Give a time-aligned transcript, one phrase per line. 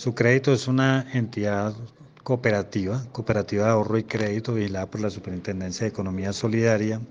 [0.00, 1.74] Su crédito es una entidad
[2.22, 7.02] cooperativa, cooperativa de ahorro y crédito vigilada por la Superintendencia de Economía Solidaria,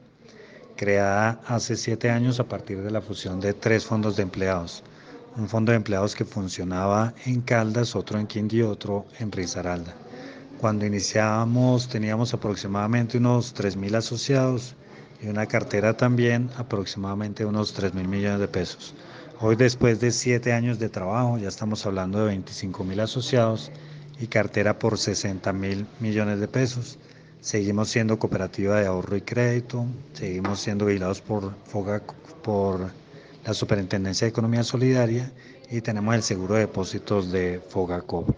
[0.75, 4.83] creada hace siete años a partir de la fusión de tres fondos de empleados.
[5.37, 9.93] Un fondo de empleados que funcionaba en Caldas, otro en Quindío, y otro en Risaralda.
[10.59, 14.75] Cuando iniciábamos teníamos aproximadamente unos 3.000 asociados
[15.21, 18.93] y una cartera también aproximadamente unos 3.000 millones de pesos.
[19.41, 23.71] Hoy después de siete años de trabajo ya estamos hablando de 25 mil asociados
[24.19, 26.97] y cartera por 60 mil millones de pesos.
[27.39, 31.53] Seguimos siendo cooperativa de ahorro y crédito, seguimos siendo vigilados por,
[32.43, 32.91] por
[33.45, 35.31] la Superintendencia de Economía Solidaria
[35.71, 38.29] y tenemos el seguro de depósitos de Fogacop.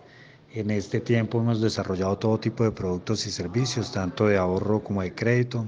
[0.54, 5.02] En este tiempo hemos desarrollado todo tipo de productos y servicios, tanto de ahorro como
[5.02, 5.66] de crédito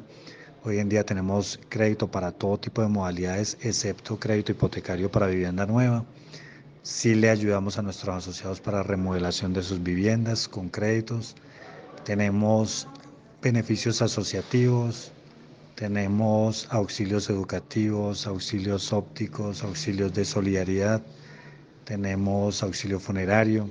[0.66, 5.66] Hoy en día tenemos crédito para todo tipo de modalidades, excepto crédito hipotecario para vivienda
[5.66, 6.06] nueva.
[6.84, 11.36] Sí le ayudamos a nuestros asociados para remodelación de sus viviendas con créditos.
[12.06, 12.88] Tenemos
[13.42, 15.12] beneficios asociativos,
[15.76, 21.02] tenemos auxilios educativos, auxilios ópticos, auxilios de solidaridad,
[21.84, 23.70] tenemos auxilio funerario.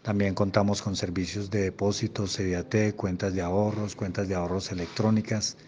[0.00, 5.58] También contamos con servicios de depósitos, CDAT, cuentas de ahorros, cuentas de ahorros electrónicas.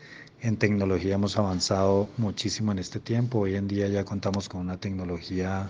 [0.41, 3.41] En tecnología hemos avanzado muchísimo en este tiempo.
[3.41, 5.69] Hoy en día ya contamos con una tecnología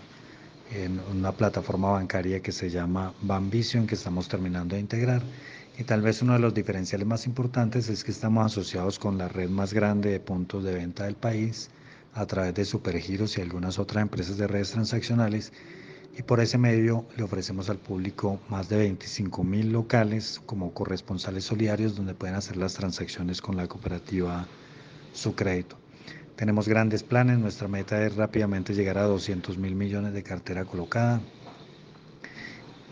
[0.70, 5.22] en una plataforma bancaria que se llama Banvision que estamos terminando de integrar.
[5.78, 9.28] Y tal vez uno de los diferenciales más importantes es que estamos asociados con la
[9.28, 11.70] red más grande de puntos de venta del país
[12.12, 15.50] a través de Supergiros y algunas otras empresas de redes transaccionales.
[16.18, 21.44] Y por ese medio le ofrecemos al público más de 25 mil locales como corresponsales
[21.44, 24.48] solidarios donde pueden hacer las transacciones con la cooperativa
[25.12, 25.76] su crédito.
[26.34, 31.20] Tenemos grandes planes, nuestra meta es rápidamente llegar a 200 mil millones de cartera colocada,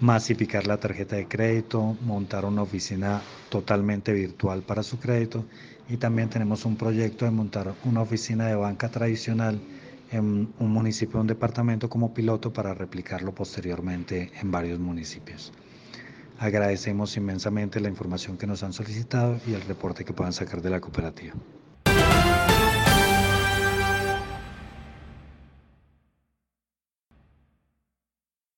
[0.00, 5.44] masificar la tarjeta de crédito, montar una oficina totalmente virtual para su crédito
[5.88, 9.60] y también tenemos un proyecto de montar una oficina de banca tradicional
[10.10, 15.52] en un municipio un departamento como piloto para replicarlo posteriormente en varios municipios.
[16.38, 20.70] Agradecemos inmensamente la información que nos han solicitado y el reporte que puedan sacar de
[20.70, 21.34] la cooperativa.